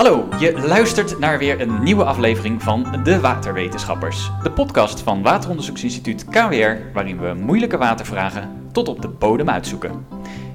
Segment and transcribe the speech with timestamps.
[0.00, 4.30] Hallo, je luistert naar weer een nieuwe aflevering van De Waterwetenschappers.
[4.42, 10.06] De podcast van Wateronderzoeksinstituut KWR, waarin we moeilijke watervragen tot op de bodem uitzoeken.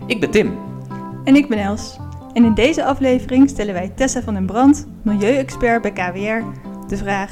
[0.07, 0.57] Ik ben Tim.
[1.23, 1.97] En ik ben Els.
[2.33, 6.43] En in deze aflevering stellen wij Tessa van den Brand, milieuexpert bij KWR,
[6.87, 7.31] de vraag: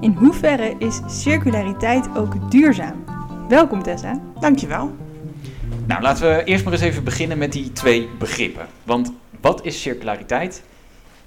[0.00, 3.04] in hoeverre is circulariteit ook duurzaam?
[3.48, 4.20] Welkom Tessa.
[4.40, 4.96] Dankjewel.
[5.86, 8.66] Nou, laten we eerst maar eens even beginnen met die twee begrippen.
[8.82, 10.62] Want wat is circulariteit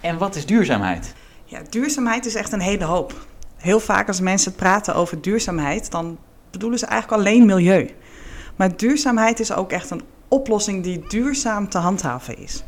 [0.05, 1.13] en wat is duurzaamheid?
[1.45, 3.25] Ja, duurzaamheid is echt een hele hoop.
[3.55, 6.17] Heel vaak als mensen praten over duurzaamheid, dan
[6.51, 7.89] bedoelen ze eigenlijk alleen milieu.
[8.55, 12.63] Maar duurzaamheid is ook echt een oplossing die duurzaam te handhaven is.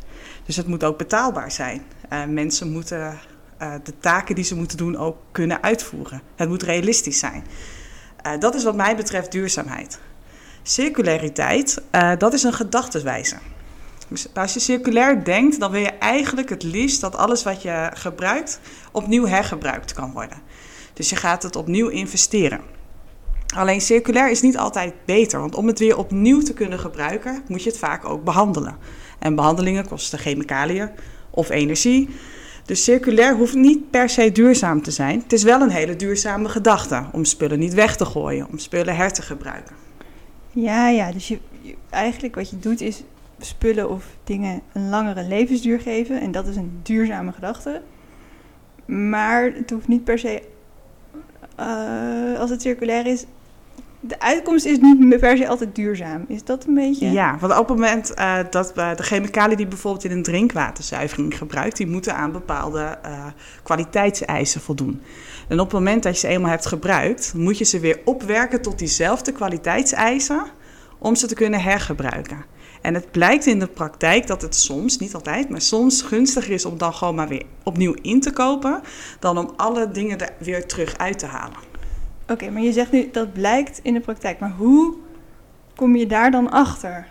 [0.45, 1.81] Dus het moet ook betaalbaar zijn.
[2.13, 3.19] Uh, mensen moeten
[3.61, 6.21] uh, de taken die ze moeten doen ook kunnen uitvoeren.
[6.35, 7.43] Het moet realistisch zijn.
[8.25, 9.99] Uh, dat is wat mij betreft duurzaamheid.
[10.63, 11.81] Circulariteit,
[12.17, 13.35] dat is een gedachtewijze.
[14.07, 17.91] Dus als je circulair denkt, dan wil je eigenlijk het liefst dat alles wat je
[17.93, 18.59] gebruikt
[18.91, 20.37] opnieuw hergebruikt kan worden.
[20.93, 22.61] Dus je gaat het opnieuw investeren.
[23.55, 27.63] Alleen circulair is niet altijd beter, want om het weer opnieuw te kunnen gebruiken, moet
[27.63, 28.77] je het vaak ook behandelen.
[29.19, 30.89] En behandelingen kosten chemicaliën
[31.29, 32.09] of energie.
[32.65, 35.19] Dus circulair hoeft niet per se duurzaam te zijn.
[35.19, 38.95] Het is wel een hele duurzame gedachte om spullen niet weg te gooien, om spullen
[38.95, 39.75] her te gebruiken.
[40.51, 41.39] Ja, ja, dus je,
[41.89, 43.03] eigenlijk wat je doet is
[43.39, 46.21] spullen of dingen een langere levensduur geven.
[46.21, 47.81] En dat is een duurzame gedachte.
[48.85, 50.41] Maar het hoeft niet per se,
[51.59, 53.25] uh, als het circulair is,
[53.99, 56.25] de uitkomst is niet per se altijd duurzaam.
[56.27, 57.11] Is dat een beetje?
[57.11, 61.77] Ja, want op het moment uh, dat de chemicaliën die bijvoorbeeld in een drinkwaterzuivering gebruikt,
[61.77, 63.25] die moeten aan bepaalde uh,
[63.63, 65.01] kwaliteitseisen voldoen.
[65.47, 68.61] En op het moment dat je ze eenmaal hebt gebruikt, moet je ze weer opwerken
[68.61, 70.45] tot diezelfde kwaliteitseisen
[70.97, 72.45] om ze te kunnen hergebruiken.
[72.87, 76.65] En het blijkt in de praktijk dat het soms, niet altijd, maar soms gunstiger is
[76.65, 78.81] om dan gewoon maar weer opnieuw in te kopen,
[79.19, 81.57] dan om alle dingen er weer terug uit te halen.
[82.27, 84.39] Oké, maar je zegt nu dat blijkt in de praktijk.
[84.39, 84.95] Maar hoe
[85.75, 87.07] kom je daar dan achter?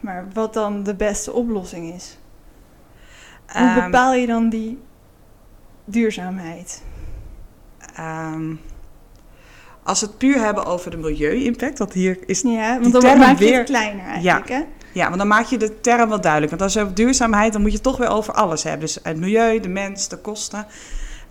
[0.00, 2.18] Maar wat dan de beste oplossing is?
[3.46, 4.78] Hoe um, bepaal je dan die
[5.84, 6.82] duurzaamheid?
[8.00, 8.60] Um,
[9.82, 13.38] als we het puur hebben over de milieu-impact, want hier is ja, want dan maak
[13.38, 13.58] je weer...
[13.58, 14.54] het kleiner eigenlijk, ja.
[14.54, 14.64] hè?
[14.92, 16.50] Ja, want dan maak je de term wel duidelijk.
[16.50, 18.80] Want als je over duurzaamheid, dan moet je het toch weer over alles hebben.
[18.80, 20.66] Dus het milieu, de mens, de kosten.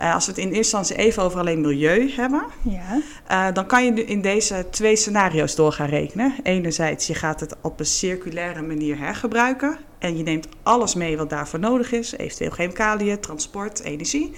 [0.01, 2.99] Uh, als we het in eerste instantie even over alleen milieu hebben, ja.
[3.31, 6.33] uh, dan kan je in deze twee scenario's door gaan rekenen.
[6.43, 11.29] Enerzijds, je gaat het op een circulaire manier hergebruiken en je neemt alles mee wat
[11.29, 14.35] daarvoor nodig is, eventueel chemicaliën, transport, energie.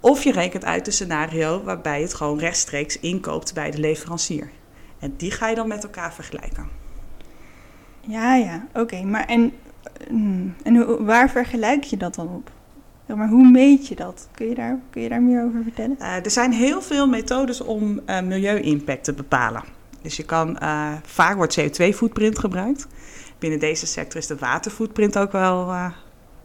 [0.00, 4.50] Of je rekent uit een scenario waarbij je het gewoon rechtstreeks inkoopt bij de leverancier.
[4.98, 6.81] En die ga je dan met elkaar vergelijken.
[8.06, 9.02] Ja, ja, oké.
[9.02, 9.52] Maar en,
[10.10, 12.50] mm, en hoe, waar vergelijk je dat dan op?
[13.16, 14.28] Maar hoe meet je dat?
[14.34, 15.96] Kun je daar, kun je daar meer over vertellen?
[16.00, 19.62] Uh, er zijn heel veel methodes om uh, milieu-impact te bepalen.
[20.02, 22.86] Dus je kan, uh, vaak wordt CO2-footprint gebruikt.
[23.38, 25.72] Binnen deze sector is de waterfootprint ook wel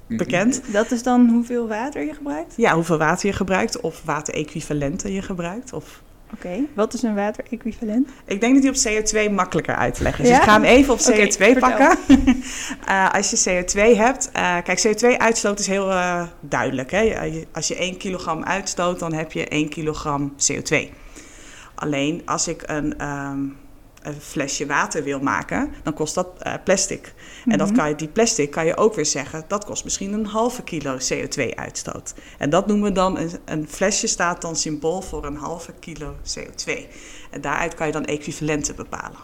[0.07, 0.61] bekend.
[0.71, 2.53] Dat is dan hoeveel water je gebruikt?
[2.57, 5.73] Ja, hoeveel water je gebruikt of waterequivalenten je gebruikt.
[5.73, 6.01] Of
[6.33, 6.67] Oké, okay.
[6.73, 8.09] wat is een waterequivalent?
[8.25, 10.29] Ik denk dat die op CO2 makkelijker uit te leggen is.
[10.29, 11.97] Dus ik ga hem even op CO2 okay, pakken.
[12.87, 16.91] uh, als je CO2 hebt, uh, kijk, CO2-uitstoot is heel uh, duidelijk.
[16.91, 17.31] Hè?
[17.51, 20.89] Als je 1 kilogram uitstoot, dan heb je 1 kilogram CO2.
[21.75, 23.55] Alleen als ik een, um,
[24.07, 26.27] een flesje water wil maken, dan kost dat
[26.63, 27.01] plastic.
[27.01, 27.13] Mm
[27.43, 27.51] -hmm.
[27.51, 27.77] En dat Mhm.
[27.77, 30.97] kan je, die plastic kan je ook weer zeggen, dat kost misschien een halve kilo
[30.97, 32.13] CO2-uitstoot.
[32.37, 36.15] En dat noemen we dan, een, een flesje staat dan symbool voor een halve kilo
[36.37, 36.73] CO2.
[37.31, 39.19] En daaruit kan je dan equivalenten bepalen.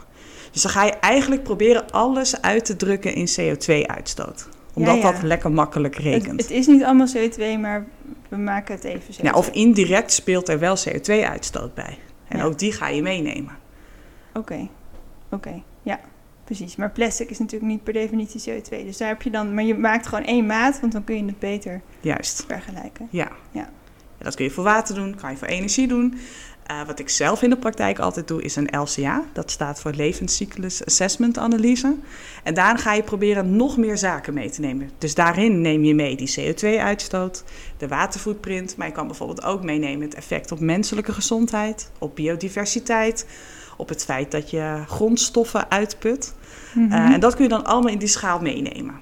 [0.52, 4.48] Dus dan ga je eigenlijk proberen alles uit te drukken in CO2-uitstoot.
[4.74, 5.12] Omdat Ja, ja.
[5.12, 6.42] dat lekker makkelijk Het, rekent.
[6.42, 7.86] het is niet allemaal CO2, maar
[8.30, 9.22] we maken het even CO2.
[9.22, 11.98] Ja, of indirect speelt er wel CO2-uitstoot bij.
[12.28, 13.58] En ook die ga je meenemen.
[14.34, 14.68] Oké,
[15.30, 16.00] oké, ja,
[16.44, 16.76] precies.
[16.76, 18.70] Maar plastic is natuurlijk niet per definitie CO2.
[18.70, 21.26] Dus daar heb je dan, maar je maakt gewoon één maat, want dan kun je
[21.26, 22.44] het beter Juist.
[22.48, 23.08] vergelijken.
[23.12, 23.32] Ja.
[23.52, 23.70] Ja.
[24.18, 26.14] Dat kun je voor water doen, kan je voor energie doen.
[26.64, 29.24] Eh, wat ik zelf in de praktijk altijd doe, is een LCA.
[29.34, 31.96] Dat staat voor Levenscyclus Assessment Analyse.
[32.44, 34.90] En daar ga je proberen nog meer zaken mee te nemen.
[34.98, 37.44] Dus daarin neem je mee die CO2-uitstoot,
[37.78, 38.78] de waterfootprint.
[38.78, 43.26] Maar je kan bijvoorbeeld ook meenemen het effect op menselijke gezondheid, op biodiversiteit,
[43.78, 46.34] op het feit dat je grondstoffen uitput.
[46.74, 46.92] Mhm.
[46.92, 49.02] Eh, en dat kun je dan allemaal in die schaal meenemen.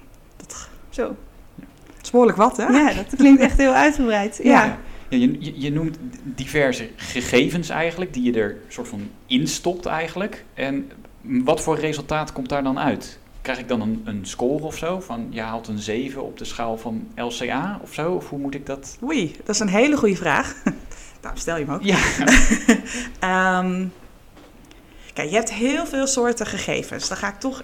[0.90, 1.16] Zo,
[1.56, 2.66] Dat is behoorlijk wat, hè?
[2.66, 4.40] ja, dat klinkt echt heel uitgebreid.
[4.44, 4.78] Ja, Ja.
[5.10, 10.46] Ja, je, je, je noemt diverse gegevens eigenlijk, die je er soort van instopt eigenlijk.
[10.54, 10.92] En
[11.22, 13.20] wat voor resultaat komt daar dan uit?
[13.42, 15.00] krijg ik dan een, een score of zo?
[15.00, 18.12] Van je haalt een 7 op de schaal van LCA of zo?
[18.12, 18.98] Of hoe moet ik dat?
[19.04, 20.56] Oei, dat is een hele goede vraag.
[21.22, 21.84] nou, stel je hem ook.
[21.84, 22.00] Ja.
[23.20, 23.86] Ehm,
[25.30, 27.08] je hebt heel veel soorten gegevens.
[27.08, 27.64] Dan ga ik toch.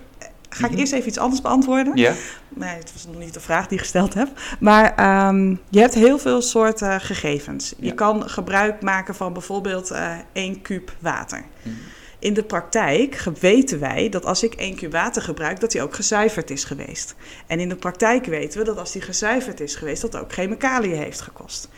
[0.50, 0.80] Ga ik Mhm.
[0.80, 1.96] eerst even iets anders beantwoorden?
[1.96, 2.14] ja.
[2.50, 4.32] Nee, het was nog niet de vraag die je gesteld hebt.
[4.60, 7.74] Maar ehm, je hebt heel veel soorten gegevens.
[7.78, 7.94] Je Ja.
[7.94, 11.44] kan gebruik maken van bijvoorbeeld eh 1 kuub water.
[11.64, 11.76] Mhm.
[12.20, 15.96] In de praktijk weten wij dat als ik 1 kuub water gebruik, dat die ook
[15.96, 17.16] gezuiverd is geweest.
[17.48, 20.98] En in de praktijk weten we dat als die gezuiverd is geweest, dat ook chemicaliën
[20.98, 21.70] heeft gekost.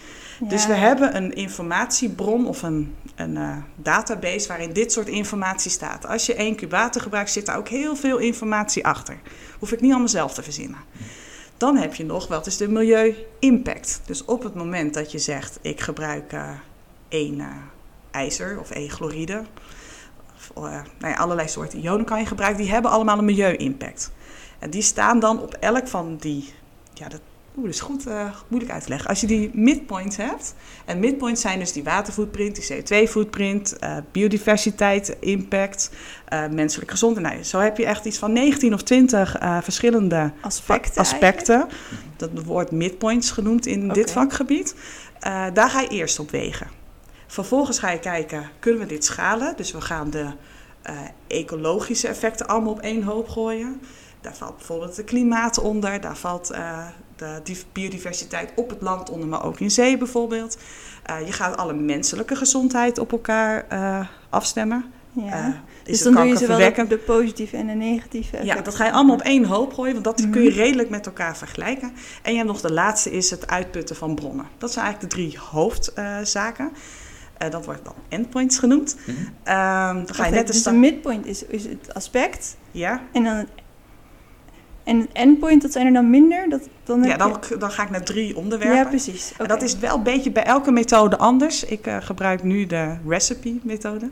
[0.41, 6.05] Dus we hebben een informatiebron of een, een eh, database waarin dit soort informatie staat.
[6.05, 9.19] Als je 1 kuub water gebruikt, zit daar ook heel veel informatie achter.
[9.59, 10.79] Hoef ik niet allemaal zelf te verzinnen.
[11.57, 14.01] Dan heb je nog, wat is de milieu-impact?
[14.05, 16.49] Dus op het moment dat je zegt, ik gebruik eh
[17.09, 17.47] één eh,
[18.11, 19.43] ijzer of één chloride,
[20.53, 20.63] of
[20.99, 24.11] nou ja, allerlei soorten ionen kan je gebruiken, die hebben allemaal een milieu-impact.
[24.59, 26.53] En die staan dan op elk van die,
[26.93, 27.21] ja, dat,
[27.59, 29.09] oeh, dat is goed eh, moeilijk uit te leggen.
[29.09, 30.55] Als je die midpoints hebt,
[30.89, 35.91] en midpoints zijn dus die waterfootprint, die CO2-footprint, eh, biodiversiteit, impact,
[36.25, 37.27] eh, menselijke gezondheid.
[37.27, 41.67] Nou, zo heb je echt iets van 19 of 20 eh, verschillende Aspecten aspecten.
[42.17, 44.75] Dat wordt midpoints genoemd in dit vakgebied.
[45.53, 46.67] Daar ga je eerst op wegen.
[47.27, 49.53] Vervolgens ga je kijken, kunnen we dit schalen?
[49.55, 50.27] Dus we gaan de
[51.27, 53.81] ecologische effecten allemaal op één hoop gooien.
[54.21, 56.51] Daar valt bijvoorbeeld het klimaat onder, daar valt
[57.19, 60.57] de die- biodiversiteit op het land onder, maar ook in zee bijvoorbeeld.
[61.03, 64.85] Eh, je gaat alle menselijke gezondheid op elkaar eh, afstemmen.
[65.13, 65.31] Ja.
[65.31, 68.63] Eh, is dus dan doe je zowel de, de positieve en de negatieve Ja, effecten.
[68.63, 70.29] dat ga je allemaal op één hoop gooien, want dat Mhm.
[70.29, 71.91] kun je redelijk met elkaar vergelijken.
[72.21, 74.45] En je hebt nog de laatste, is het uitputten van bronnen.
[74.57, 76.71] Dat zijn eigenlijk de drie hoofdzaken.
[77.37, 78.95] Eh, dat wordt dan endpoints genoemd.
[79.43, 82.57] Ehm, dan ga je net de dus de midpoint is, is het aspect.
[82.71, 83.47] Ja, En dan het,
[84.89, 86.49] en het endpoint, dat zijn er dan minder?
[86.49, 88.77] Dat, dan ja dan, je- dan ga ik naar drie onderwerpen.
[88.77, 89.33] ja, precies.
[89.37, 91.63] En dat is wel een beetje bij elke methode anders.
[91.63, 94.09] Ik eh, gebruik nu de recipe-methode.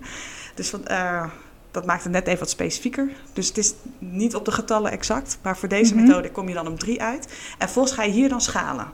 [0.55, 1.25] Dus van, eh,
[1.71, 3.09] dat maakt het net even wat specifieker.
[3.33, 5.37] Dus het is niet op de getallen exact.
[5.41, 6.03] Maar voor deze Mhm.
[6.05, 7.25] methode kom je dan op drie uit.
[7.57, 8.87] En vervolgens ga je hier dan schalen.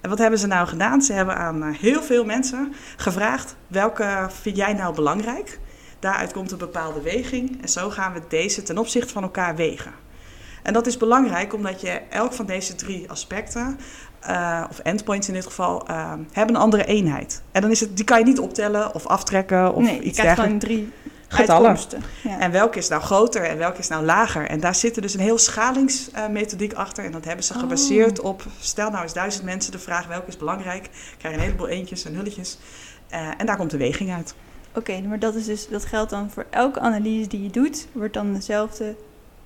[0.00, 1.02] En wat hebben ze nou gedaan?
[1.02, 3.56] Ze hebben aan eh, heel veel mensen gevraagd...
[3.66, 5.58] welke vind jij nou belangrijk?
[5.98, 7.62] Daaruit komt een bepaalde weging.
[7.62, 9.92] En zo gaan we deze ten opzichte van elkaar wegen.
[10.62, 13.78] En dat is belangrijk omdat je elk van deze drie aspecten...
[14.20, 17.42] eh, of endpoints in dit geval, eh, hebben een andere eenheid.
[17.52, 20.18] En dan is het, die kan je niet optellen of aftrekken of nee, je iets
[20.18, 20.64] krijgt dergelijks.
[20.64, 20.92] gewoon drie
[21.32, 21.78] Getallen.
[22.22, 22.38] Ja.
[22.38, 24.48] En welke is nou groter en welke is nou lager?
[24.48, 27.04] En daar zit er dus een heel schalingsmethodiek achter.
[27.04, 27.60] En dat hebben ze Oh.
[27.60, 28.42] gebaseerd op...
[28.60, 30.90] stel nou eens duizend mensen de vraag welke is belangrijk.
[31.18, 32.58] Krijg je een heleboel eentjes en hulletjes.
[33.08, 34.34] Eh, en daar komt de weging uit.
[34.74, 38.14] Oké, maar dat, is dus, dat geldt dan voor elke analyse die je doet, wordt
[38.14, 38.94] dan dezelfde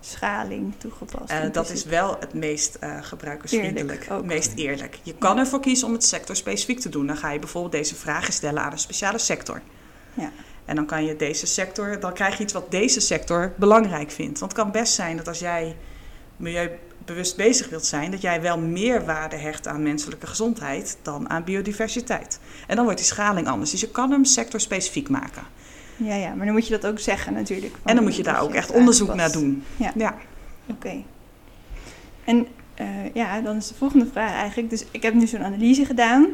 [0.06, 1.30] schaling toegepast.
[1.30, 4.08] Eh, dat is wel het meest eh, gebruikersvriendelijk.
[4.08, 4.98] Het meest eerlijk.
[5.02, 7.06] Je kan ervoor kiezen om het sectorspecifiek te doen.
[7.06, 9.60] Dan ga je bijvoorbeeld deze vragen stellen aan een speciale sector.
[10.14, 10.30] Ja.
[10.64, 14.38] En dan kan je deze sector, dan krijg je iets wat deze sector belangrijk vindt.
[14.38, 15.76] Want het kan best zijn dat als jij
[16.36, 21.44] milieubewust bezig wilt zijn, dat jij wel meer waarde hecht aan menselijke gezondheid dan aan
[21.44, 22.38] biodiversiteit.
[22.66, 23.70] En dan wordt die schaling anders.
[23.70, 25.42] Dus je kan hem sectorspecifiek maken.
[25.96, 27.74] Ja, ja, maar dan moet je dat ook zeggen natuurlijk.
[27.84, 29.64] En dan moet je daar ook echt onderzoek naar doen.
[29.76, 29.92] Ja.
[29.96, 30.14] ja.
[30.66, 31.02] Oké.
[32.24, 34.70] En eh, ja, dan is de volgende vraag eigenlijk.
[34.70, 36.28] Dus ik heb nu zo'n analyse gedaan.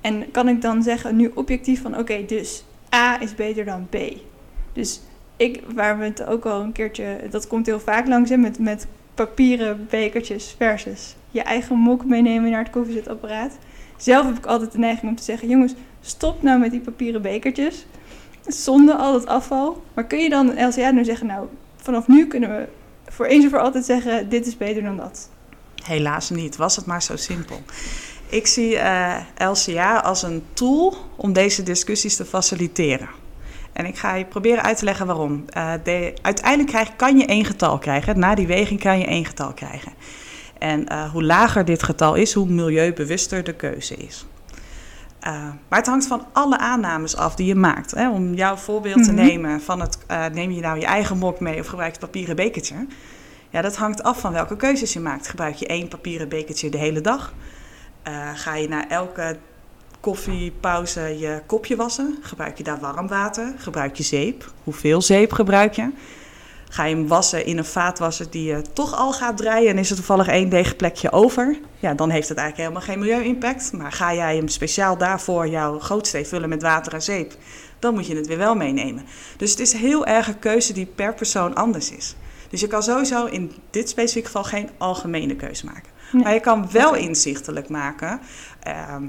[0.00, 2.64] En kan ik dan zeggen nu objectief van oké, dus
[2.94, 3.96] A is beter dan B.
[4.72, 5.00] Dus
[5.36, 8.58] ik, waar we het ook al een keertje, dat komt heel vaak langs hè, met,
[8.58, 13.58] met papieren bekertjes versus je eigen mok meenemen naar het koffiezetapparaat.
[13.96, 17.22] Zelf heb ik altijd de neiging om te zeggen, jongens, stop nou met die papieren
[17.22, 17.86] bekertjes.
[18.46, 19.82] Zonde al dat afval.
[19.94, 21.46] Maar kun je dan LCA nu zeggen, nou,
[21.76, 22.68] vanaf nu kunnen we
[23.08, 25.28] voor eens en voor altijd zeggen, dit is beter dan dat.
[25.82, 27.62] Helaas niet, was het maar zo simpel.
[28.28, 33.08] Ik zie eh, LCA als een tool om deze discussies te faciliteren.
[33.72, 35.44] En ik ga je proberen uit te leggen waarom.
[35.48, 38.18] Eh, de, uiteindelijk krijg, kan je één getal krijgen.
[38.18, 39.92] Na die weging kan je één getal krijgen.
[40.58, 44.26] En eh, hoe lager dit getal is, hoe milieubewuster de keuze is.
[45.26, 45.32] Uh,
[45.68, 47.90] maar het hangt van alle aannames af die je maakt.
[47.90, 48.10] Hè?
[48.10, 51.60] Om jouw voorbeeld te nemen van het, uh, neem je nou je eigen mok mee
[51.60, 52.86] of gebruik je het papieren bekertje.
[53.50, 55.28] Ja, dat hangt af van welke keuzes je maakt.
[55.28, 57.32] Gebruik je één papieren bekertje de hele dag?
[58.08, 59.36] Uh, ga je na elke
[60.00, 62.18] koffiepauze je kopje wassen?
[62.20, 63.52] Gebruik je daar warm water?
[63.56, 64.52] Gebruik je zeep?
[64.64, 65.90] Hoeveel zeep gebruik je?
[66.74, 69.90] Ga je hem wassen in een vaatwasser die je toch al gaat draaien en is
[69.90, 71.58] er toevallig één deegplekje over?
[71.78, 73.72] Ja, dan heeft het eigenlijk helemaal geen milieu-impact.
[73.72, 77.36] Maar ga jij hem speciaal daarvoor jouw grootstee vullen met water en zeep,
[77.78, 79.04] dan moet je het weer wel meenemen.
[79.36, 82.16] Dus het is heel erg een keuze die per persoon anders is.
[82.48, 85.90] Dus je kan sowieso in dit specifieke geval geen algemene keuze maken.
[86.12, 86.22] Nee.
[86.22, 88.20] Maar je kan wel inzichtelijk maken.
[88.62, 89.04] ehm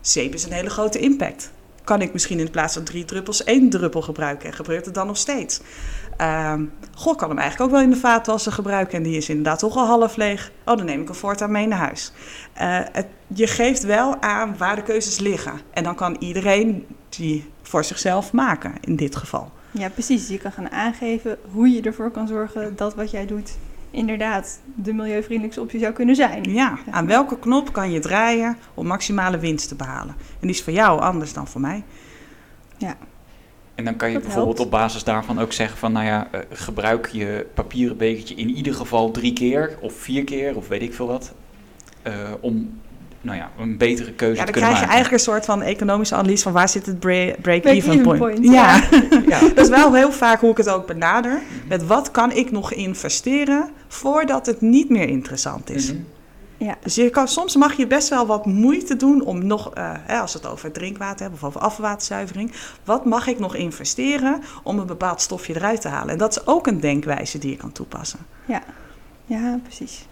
[0.00, 1.50] zeep is een hele grote impact.
[1.90, 5.06] Kan ik misschien in plaats van drie druppels één druppel gebruiken en gebeurt het dan
[5.06, 5.60] nog steeds?
[6.16, 9.58] Ehm goh, kan hem eigenlijk ook wel in de vaatwasser gebruiken en die is inderdaad
[9.58, 10.52] toch al half leeg.
[10.64, 12.12] Oh, dan neem ik hem voortaan mee naar huis.
[12.52, 12.78] Eh,
[13.26, 15.60] je geeft wel aan waar de keuzes liggen.
[15.70, 19.50] En dan kan iedereen die voor zichzelf maken in dit geval.
[19.70, 20.28] Ja, precies.
[20.28, 23.56] Je kan gaan aangeven hoe je ervoor kan zorgen dat wat jij doet
[23.90, 26.42] inderdaad de milieuvriendelijkste optie zou kunnen zijn.
[26.42, 30.14] Ja, aan welke knop kan je draaien om maximale winst te behalen?
[30.18, 31.84] En die is voor jou anders dan voor mij.
[33.74, 34.74] En dan kan je Dat bijvoorbeeld helpt.
[34.74, 38.74] op basis daarvan ook zeggen van, nou ja, eh, gebruik je papieren bekertje in ieder
[38.74, 41.32] geval drie keer of vier keer of weet ik veel wat.
[42.02, 42.80] eh, om,
[43.20, 44.88] nou ja, een betere keuze Ja, te dan kunnen krijg je maken.
[44.94, 48.18] eigenlijk een soort van economische analyse van waar zit het break-even point.
[48.18, 48.82] point, ja.
[49.26, 49.40] Ja.
[49.40, 51.40] dat is wel heel vaak hoe ik het ook benader.
[51.68, 55.92] Met wat kan ik nog investeren voordat het niet meer interessant is.
[55.92, 56.02] Mhm.
[56.56, 59.90] Ja, Dus je kan, soms mag je best wel wat moeite doen om nog, eh,
[59.94, 62.52] hè, als we het over drinkwater hebben of over afvalwaterzuivering,
[62.84, 66.12] wat mag ik nog investeren om een bepaald stofje eruit te halen?
[66.12, 68.18] En dat is ook een denkwijze die je kan toepassen.
[68.44, 68.62] ja.
[69.26, 70.06] ja precies.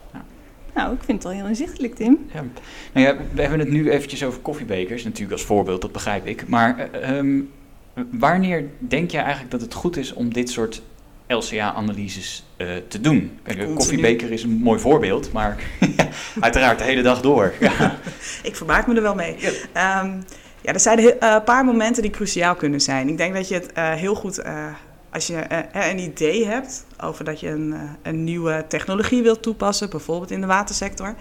[0.78, 2.26] Nou, ik vind het al heel inzichtelijk, Tim.
[2.32, 2.44] Ja.
[2.92, 6.48] Nou ja, we hebben het nu eventjes over koffiebekers, natuurlijk als voorbeeld, dat begrijp ik.
[6.48, 7.40] Maar eh, ehm,
[8.10, 10.82] wanneer denk je eigenlijk dat het goed is om dit soort
[11.26, 13.38] LCA-analyses eh, te doen?
[13.42, 15.56] Kijk, een koffiebeker is een mooi voorbeeld, maar
[15.96, 16.08] ja,
[16.40, 17.52] uiteraard de hele dag door.
[17.60, 17.98] Ja.
[18.42, 19.36] Ik vermaak me er wel mee.
[19.38, 19.50] Ja.
[19.72, 20.10] Ehm,
[20.60, 23.08] ja, er zijn een uh, paar momenten die cruciaal kunnen zijn.
[23.08, 24.66] Ik denk dat je het uh, heel goed, uh,
[25.10, 29.90] als je uh, een idee hebt over dat je een, een, nieuwe technologie wilt toepassen,
[29.90, 31.14] bijvoorbeeld in de watersector,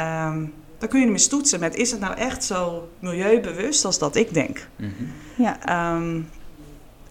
[0.00, 3.98] um, dan kun je hem eens toetsen met is het nou echt zo milieubewust als
[3.98, 4.66] dat ik denk.
[4.76, 4.92] Mhm.
[5.36, 5.94] Ja.
[5.94, 6.28] Um,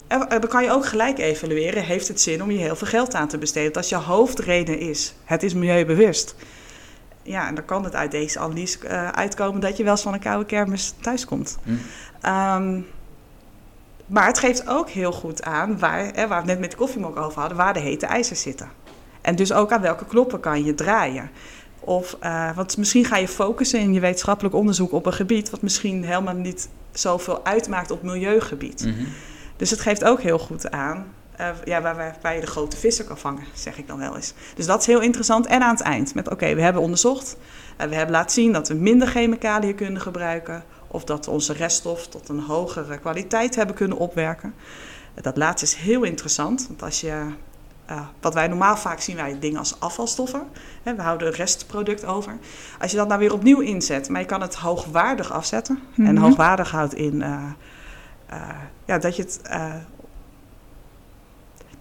[0.08, 3.28] dan kan je ook gelijk evalueren, heeft het zin om je heel veel geld aan
[3.28, 3.68] te besteden?
[3.68, 6.36] Dat als je hoofdreden is, het is milieubewust.
[7.24, 10.20] Ja, en dan kan het uit deze analyse uitkomen dat je wel eens van een
[10.20, 11.58] koude kermis thuiskomt.
[11.64, 11.72] Hm.
[12.30, 12.86] Um,
[14.14, 17.18] maar het geeft ook heel goed aan, waar, hè, waar we net met de koffiemok
[17.18, 18.70] over hadden, waar de hete ijzers zitten.
[19.22, 21.30] En dus ook aan welke knoppen kan je draaien.
[21.80, 25.62] Of, uh, want misschien ga je focussen in je wetenschappelijk onderzoek op een gebied wat
[25.62, 28.86] misschien helemaal niet zoveel uitmaakt op milieugebied.
[28.86, 29.04] Mhm.
[29.58, 31.06] Dus het geeft ook heel goed aan
[31.40, 34.16] uh, ja, waar, waar, waar, je de grote vissen kan vangen, zeg ik dan wel
[34.16, 34.34] eens.
[34.56, 35.46] Dus dat is heel interessant.
[35.46, 37.38] En aan het eind met, oké, okay, we hebben onderzocht.
[37.82, 40.64] Uh, we hebben laten zien dat we minder chemicaliën kunnen gebruiken.
[40.88, 44.54] Of dat we onze reststof tot een hogere kwaliteit hebben kunnen opwerken.
[45.16, 46.68] Uh, dat laatste is heel interessant.
[46.68, 47.24] Want als je,
[48.20, 50.48] wat wij normaal vaak zien, wij dingen als afvalstoffen.
[50.84, 52.38] Hè, we houden een restproduct over.
[52.80, 55.76] Als je dat nou weer opnieuw inzet, maar je kan het hoogwaardig afzetten.
[55.76, 56.06] Mm -hmm.
[56.06, 57.24] En hoogwaardig houdt in
[58.86, 59.42] ja, dat je het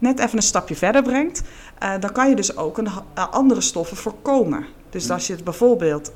[0.03, 1.43] net even een stapje verder brengt,
[1.83, 4.67] uh, dan kan je dus ook een, uh, andere stoffen voorkomen.
[4.91, 6.13] Dus als je het bijvoorbeeld,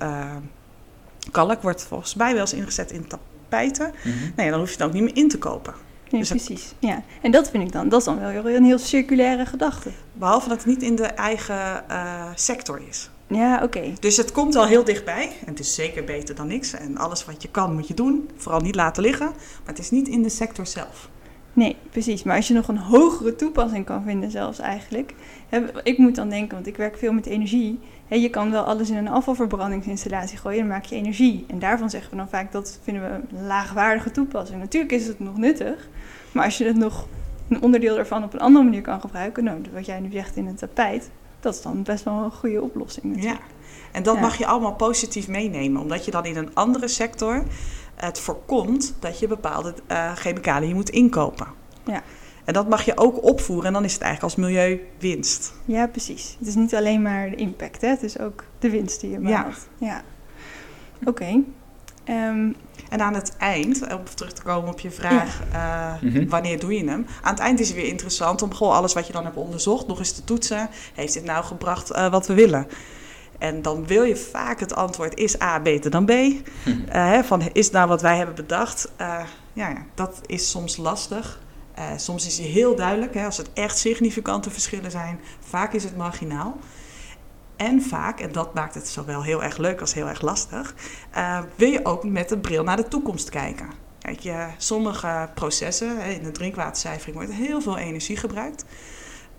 [1.30, 4.20] kalk wordt volgens mij wel eens ingezet in tapijten, mm -hmm.
[4.20, 5.74] nou ja, dan hoef je het ook niet meer in te kopen.
[6.10, 6.74] Nee, dus precies.
[6.78, 7.02] Ja.
[7.22, 9.90] En dat vind ik dan, dat is dan wel een heel circulaire gedachte.
[10.12, 11.84] Behalve dat het niet in de eigen
[12.34, 13.10] sector is.
[13.26, 13.64] Ja, oké.
[13.64, 13.96] Okay.
[14.00, 15.32] Dus het komt al heel dichtbij.
[15.40, 16.72] En het is zeker beter dan niks.
[16.72, 18.30] En alles wat je kan, moet je doen.
[18.36, 19.26] Vooral niet laten liggen.
[19.26, 21.08] Maar het is niet in de sector zelf.
[21.56, 22.22] Nee, precies.
[22.22, 25.14] Maar als je nog een hogere toepassing kan vinden, zelfs eigenlijk.
[25.48, 27.78] Hè, ik moet dan denken, want ik werk veel met energie.
[28.08, 31.44] Hè, je kan wel alles in een afvalverbrandingsinstallatie gooien, dan maak je energie.
[31.48, 34.60] En daarvan zeggen we dan vaak dat vinden we een laagwaardige toepassing.
[34.60, 35.88] Natuurlijk is het nog nuttig.
[36.32, 37.06] Maar als je het nog
[37.48, 40.46] een onderdeel daarvan op een andere manier kan gebruiken, nou, wat jij nu zegt in
[40.46, 41.10] een tapijt,
[41.40, 43.04] dat is dan best wel een goede oplossing.
[43.04, 43.40] Natuurlijk.
[43.40, 43.54] Ja,
[43.92, 44.20] en dat ja.
[44.20, 47.42] mag je allemaal positief meenemen, omdat je dan in een andere sector
[47.96, 51.46] het voorkomt dat je bepaalde uh, chemicaliën moet inkopen.
[51.84, 52.02] Ja.
[52.44, 55.52] En dat mag je ook opvoeren en dan is het eigenlijk als milieuwinst.
[55.64, 56.36] Ja, precies.
[56.38, 57.88] Het is niet alleen maar de impact, hè?
[57.88, 59.68] het is ook de winst die je behaalt.
[59.78, 59.86] Ja.
[59.86, 60.02] ja.
[61.00, 61.08] Oké.
[61.08, 61.44] Okay.
[62.08, 62.56] Um,
[62.88, 65.94] en aan het eind, om terug te komen op je vraag, ja.
[65.94, 66.28] uh, mm-hmm.
[66.28, 67.06] wanneer doe je hem?
[67.22, 69.86] Aan het eind is het weer interessant om gewoon alles wat je dan hebt onderzocht
[69.86, 70.68] nog eens te toetsen.
[70.94, 72.66] Heeft dit nou gebracht uh, wat we willen?
[73.38, 76.10] En dan wil je vaak het antwoord, is A beter dan B?
[76.10, 76.34] Uh,
[76.88, 78.92] hè, van, is nou wat wij hebben bedacht?
[79.00, 79.20] Uh,
[79.52, 81.40] ja, dat is soms lastig.
[81.78, 85.20] Uh, soms is het heel duidelijk, hè, als het echt significante verschillen zijn.
[85.40, 86.56] Vaak is het marginaal.
[87.56, 90.74] En vaak, en dat maakt het zowel heel erg leuk als heel erg lastig,
[91.54, 93.68] wil je ook met de bril naar de toekomst kijken.
[93.98, 98.64] Kijk, je, sommige processen, hè, in de drinkwatercijfering wordt heel veel energie gebruikt.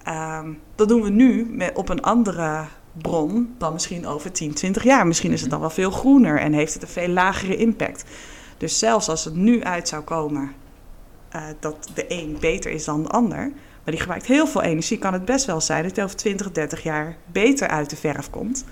[0.07, 0.39] Uh,
[0.75, 2.65] dat doen we nu met, op een andere
[3.01, 5.07] bron dan misschien over 10, 20 jaar.
[5.07, 8.03] Misschien is het dan wel veel groener en heeft het een veel lagere impact.
[8.57, 10.51] Dus zelfs als het nu uit zou komen
[11.35, 13.51] uh, dat de een beter is dan de ander,
[13.83, 16.51] maar die gebruikt heel veel energie, kan het best wel zijn dat hij over 20,
[16.51, 18.65] 30 jaar beter uit de verf komt.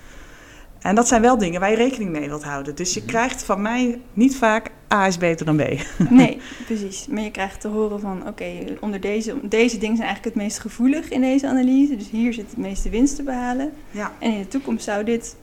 [0.80, 2.74] En dat zijn wel dingen waar je rekening mee wilt houden.
[2.74, 3.08] Dus je Mhm.
[3.08, 5.62] krijgt van mij niet vaak A is beter dan B.
[6.10, 7.06] Nee, precies.
[7.10, 8.46] Maar je krijgt te horen van, oké,
[8.80, 11.96] onder deze, deze dingen zijn eigenlijk het meest gevoelig in deze analyse.
[11.96, 13.72] Dus hier zit het meeste winst te behalen.
[13.90, 14.12] Ja.
[14.18, 15.36] En in de toekomst zou dit,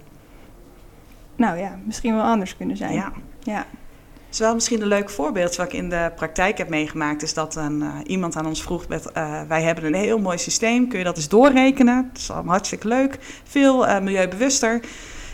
[1.36, 2.94] nou ja, misschien wel anders kunnen zijn.
[2.94, 3.12] ja.
[3.40, 3.66] Ja.
[4.26, 7.22] Het is wel misschien een leuk voorbeeld wat ik in de praktijk heb meegemaakt.
[7.24, 10.38] Is dat een, eh, iemand aan ons vroeg: met, eh, Wij hebben een heel mooi
[10.38, 12.10] systeem, kun je dat eens doorrekenen?
[12.14, 14.80] Dat is allemaal hartstikke leuk, veel eh, milieubewuster.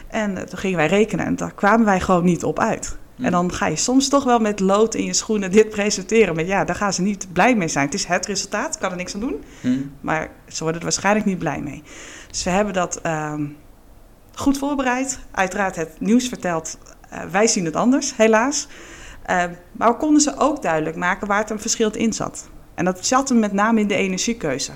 [0.09, 2.97] En eh, toen gingen wij rekenen en daar kwamen wij gewoon niet op uit.
[3.21, 6.35] En dan ga je soms toch wel met lood in je schoenen dit presenteren.
[6.35, 7.85] Maar ja, daar gaan ze niet blij mee zijn.
[7.85, 9.43] Het is het resultaat, kan er niks aan doen.
[9.61, 9.77] Hm.
[10.01, 11.83] Maar ze worden er waarschijnlijk niet blij mee.
[12.27, 13.45] Dus we hebben dat ehm,
[14.33, 15.19] goed voorbereid.
[15.31, 16.77] Uiteraard het nieuws verteld.
[17.09, 18.67] Eh, wij zien het anders, helaas.
[19.23, 22.49] Eh, maar we konden ze ook duidelijk maken waar het een verschil in zat.
[22.75, 24.71] En dat zat hem met name in de energiekeuze.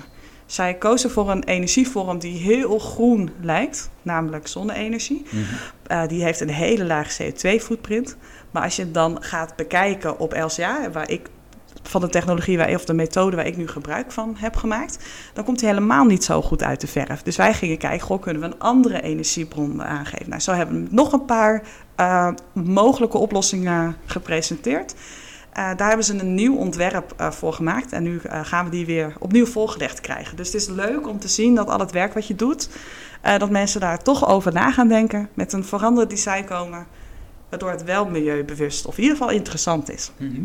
[0.54, 5.22] Zij kozen voor een energievorm die heel groen lijkt, namelijk zonne-energie.
[5.24, 5.42] Mhm.
[5.86, 8.16] Eh, die heeft een hele lage CO2-footprint.
[8.50, 11.28] Maar als je het dan gaat bekijken op LCA, waar ik
[11.82, 14.98] van de technologie waar, of de methode waar ik nu gebruik van heb gemaakt,
[15.32, 17.22] dan komt hij helemaal niet zo goed uit de verf.
[17.22, 20.28] Dus wij gingen kijken, goh, kunnen we een andere energiebron aangeven?
[20.28, 21.62] Nou, zo hebben we nog een paar
[21.94, 24.94] eh, mogelijke oplossingen gepresenteerd.
[25.54, 28.70] Eh, daar hebben ze een nieuw ontwerp eh, voor gemaakt en nu eh, gaan we
[28.70, 30.36] die weer opnieuw volgelegd krijgen.
[30.36, 32.68] Dus het is leuk om te zien dat al het werk wat je doet,
[33.20, 36.86] eh, dat mensen daar toch over na gaan denken, met een veranderd design komen,
[37.48, 40.10] waardoor het wel milieubewust of in ieder geval interessant is.
[40.16, 40.42] Mhm.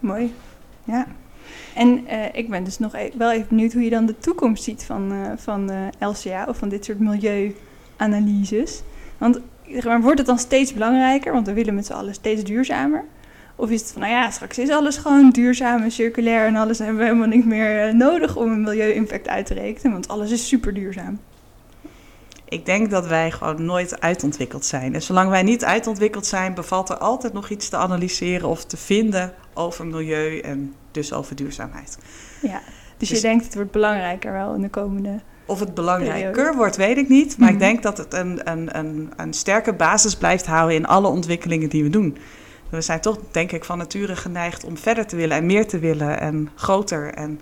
[0.00, 0.34] Mooi.
[0.84, 1.06] Ja.
[1.74, 4.62] En eh, ik ben dus nog e- wel even benieuwd hoe je dan de toekomst
[4.64, 8.82] ziet van, eh, van eh, LCA of van dit soort milieuanalyses.
[9.18, 12.44] Want zeg maar, wordt het dan steeds belangrijker, want we willen met z'n allen steeds
[12.44, 13.04] duurzamer?
[13.62, 16.78] Of is het van, nou ja, straks is alles gewoon duurzaam en circulair en alles
[16.78, 20.30] hebben we helemaal niet meer eh, nodig om een milieu-impact uit te rekenen, want alles
[20.30, 21.20] is super duurzaam.
[22.48, 24.94] Ik denk dat wij gewoon nooit uitontwikkeld zijn.
[24.94, 28.76] En zolang wij niet uitontwikkeld zijn, bevalt er altijd nog iets te analyseren of te
[28.76, 31.98] vinden over milieu en dus over duurzaamheid.
[32.40, 32.60] Ja.
[32.98, 35.20] Dus, Dus- je denkt het wordt belangrijker wel in de komende...
[35.46, 37.38] Of het belangrijker wordt, weet ik niet.
[37.38, 37.56] Maar Mhm.
[37.56, 41.68] ik denk dat het een, een, een, een sterke basis blijft houden in alle ontwikkelingen
[41.68, 42.16] die we doen.
[42.72, 45.78] We zijn toch, denk ik, van nature geneigd om verder te willen en meer te
[45.78, 47.14] willen en groter.
[47.14, 47.40] En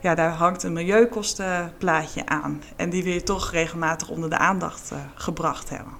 [0.00, 2.62] ja, daar hangt een milieukostenplaatje aan.
[2.76, 5.92] En die wil je toch regelmatig onder de aandacht eh, gebracht hebben.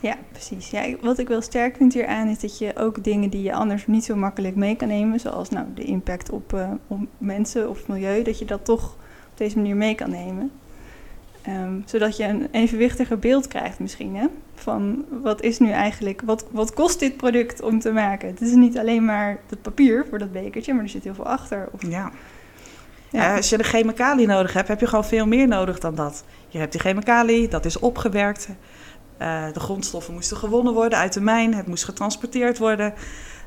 [0.00, 0.70] Ja, precies.
[0.70, 3.86] Ja, wat ik wel sterk vind hieraan is dat je ook dingen die je anders
[3.86, 7.88] niet zo makkelijk mee kan nemen, zoals nou, de impact op, eh, op mensen of
[7.88, 8.84] milieu, dat je dat toch
[9.30, 10.50] op deze manier mee kan nemen.
[11.46, 14.26] Ehm, zodat je een evenwichtiger beeld krijgt misschien, hè?
[14.54, 18.28] Van wat is nu eigenlijk, wat, wat kost dit product om te maken?
[18.28, 21.26] Het is niet alleen maar het papier voor dat bekertje, maar er zit heel veel
[21.26, 21.68] achter.
[21.72, 22.10] Of, Ja.
[23.10, 23.30] ja.
[23.30, 26.24] Eh, als je de chemicaliën nodig hebt, heb je gewoon veel meer nodig dan dat.
[26.48, 28.48] Je hebt die chemicaliën, dat is opgewerkt.
[29.16, 32.94] Eh, de grondstoffen moesten gewonnen worden uit de mijn, het moest getransporteerd worden.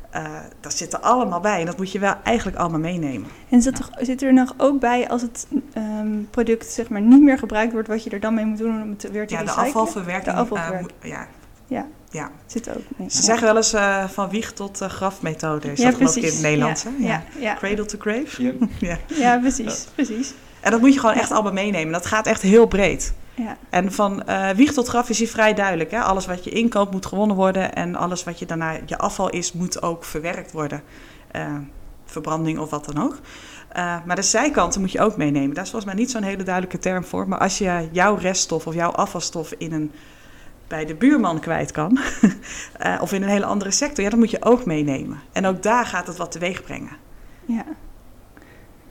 [0.10, 0.24] Eh
[0.60, 3.30] dat zit er allemaal bij en dat moet je wel eigenlijk allemaal meenemen.
[3.50, 7.22] En zit er, zit er nog ook bij als het ehm, product zeg maar niet
[7.22, 9.40] meer gebruikt wordt, wat je er dan mee moet doen om het weer te Ja,
[9.40, 9.66] de recyclen?
[9.68, 10.36] afvalverwerking.
[10.36, 10.92] De afvalverwerking.
[11.00, 11.28] eh, moet- ja.
[11.68, 11.86] Ja.
[12.12, 12.30] ja.
[12.46, 13.10] Zit ook mee.
[13.10, 13.24] Ze Ja.
[13.24, 15.72] zeggen wel eens eh, van wieg tot eh, grafmethode.
[15.72, 16.40] Is Ja, dat geloof ik in precies.
[16.40, 17.08] het Nederlands, ja, hè?
[17.08, 18.44] Ja, ja, Cradle to grave.
[18.44, 18.52] Ja.
[18.90, 18.98] ja.
[19.08, 20.34] ja, precies, precies.
[20.60, 21.22] En dat moet je gewoon Ja.
[21.22, 21.94] echt allemaal meenemen.
[21.94, 23.14] Dat gaat echt heel breed.
[23.40, 25.92] Ja, En van eh, wieg tot graf is hier vrij duidelijk.
[25.92, 26.02] Hè?
[26.02, 27.76] Alles wat je inkoopt moet gewonnen worden.
[27.76, 30.84] En alles wat je daarna je afval is, moet ook verwerkt worden.
[31.32, 31.56] Eh,
[32.06, 33.20] verbranding of wat dan ook.
[33.70, 35.54] Eh, maar de zijkanten moet je ook meenemen.
[35.54, 37.28] Daar is volgens mij niet zo'n hele duidelijke term voor.
[37.28, 39.92] Maar als je jouw reststof of jouw afvalstof in een,
[40.68, 42.00] bij de buurman kwijt kan...
[43.02, 45.20] of in een hele andere sector, ja, dat moet je ook meenemen.
[45.32, 46.98] En ook daar gaat het wat teweeg brengen.
[47.46, 47.66] ja.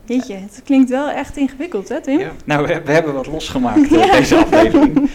[0.09, 2.18] Jeetje, het klinkt wel echt ingewikkeld, hè Tim?
[2.18, 2.31] Ja.
[2.44, 4.12] Nou, we, we hebben wat losgemaakt eh, Ja.
[4.18, 5.11] deze aflevering.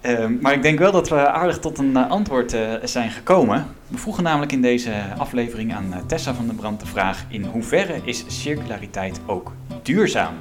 [0.00, 3.66] Ehm, maar ik denk wel dat we aardig tot een eh, antwoord eh, zijn gekomen.
[3.88, 7.44] We vroegen namelijk in deze aflevering aan eh, Tessa van der Brand de vraag: in
[7.44, 10.34] hoeverre is circulariteit ook duurzaam?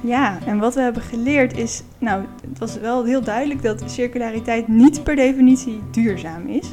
[0.00, 4.68] Ja, en wat we hebben geleerd is, nou, het was wel heel duidelijk dat circulariteit
[4.68, 6.66] niet per definitie duurzaam is.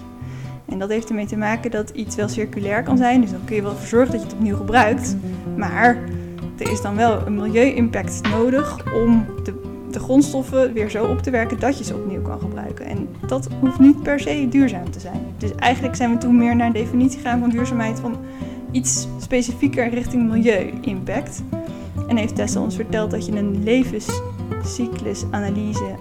[0.66, 3.56] En dat heeft ermee te maken dat iets wel circulair kan zijn, dus dan kun
[3.56, 5.16] je wel ervoor zorgen dat je het opnieuw gebruikt.
[5.60, 5.98] Maar
[6.58, 9.54] er is dan wel een milieu-impact nodig om de,
[9.92, 12.86] de grondstoffen weer zo op te werken dat je ze opnieuw kan gebruiken.
[12.86, 15.20] En dat hoeft niet per se duurzaam te zijn.
[15.38, 18.16] Dus eigenlijk zijn we toen meer naar een definitie gegaan van duurzaamheid van
[18.72, 21.44] iets specifieker richting milieu-impact.
[22.08, 25.96] En heeft Tessa ons verteld dat je een levenscyclusanalyse.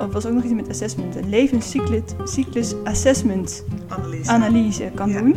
[0.00, 1.16] Of was ook nog iets met assessment.
[1.16, 3.64] Een levenscyclus assessment
[4.26, 5.18] analyse kan Ja.
[5.20, 5.34] doen.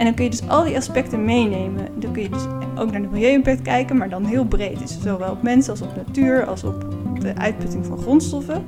[0.00, 1.88] En dan kun je dus al die aspecten meenemen.
[1.94, 2.42] Dan kun je dus
[2.78, 4.78] ook naar de milieu-impact kijken, maar dan heel breed.
[4.78, 6.84] Dus zowel op mensen als op natuur, als op
[7.18, 8.64] de uitputting van grondstoffen.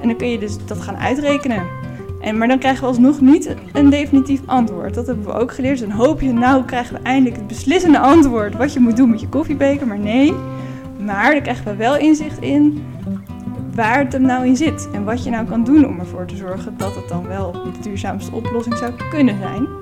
[0.00, 1.62] En dan kun je dus dat gaan uitrekenen.
[2.20, 4.94] En, maar dan krijgen we alsnog niet een definitief antwoord.
[4.94, 5.78] Dat hebben we ook geleerd.
[5.78, 9.10] Dus dan hoop je, nou krijgen we eindelijk het beslissende antwoord wat je moet doen
[9.10, 9.86] met je koffiebeker.
[9.86, 10.34] Maar nee,
[11.04, 12.84] maar dan krijgen we wel inzicht in
[13.74, 14.88] waar het hem nou in zit.
[14.92, 17.80] En wat je nou kan doen om ervoor te zorgen dat het dan wel de
[17.82, 19.77] duurzaamste oplossing zou kunnen zijn.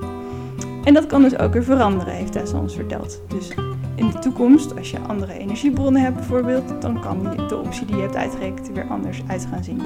[0.87, 3.23] En dat kan dus ook weer veranderen, heeft Tessa ons verteld.
[3.29, 3.51] Dus
[3.95, 8.03] in de toekomst, als je andere energiebronnen hebt bijvoorbeeld, dan kan de optie die je
[8.03, 9.83] hebt uitgerekend er weer anders uit gaan zien.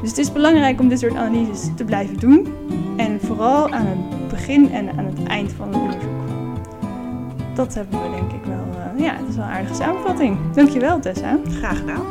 [0.00, 2.46] Dus het is belangrijk om dit soort analyses te blijven doen.
[2.96, 6.20] En vooral aan het begin en aan het eind van het onderzoek.
[7.54, 10.38] Dat hebben we denk ik wel, uh, ja, dat is wel een aardige samenvatting.
[10.54, 11.38] Dankjewel Tessa.
[11.48, 12.02] Graag gedaan.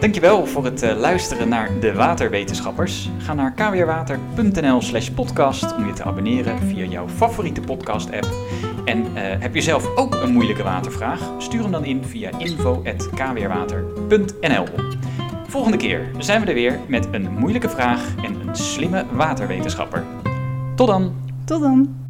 [0.00, 3.10] Dankjewel voor het uh, luisteren naar de Waterwetenschappers.
[3.18, 8.28] Ga naar kwrwater.nl slash podcast om je te abonneren via jouw favoriete podcast app.
[8.84, 11.20] En uh, heb je zelf ook een moeilijke watervraag?
[11.38, 14.66] Stuur hem dan in via info.kwrwater.nl
[15.48, 20.04] Volgende keer zijn we er weer met een moeilijke vraag en een slimme waterwetenschapper.
[20.74, 21.14] Tot dan!
[21.44, 22.05] Tot dan!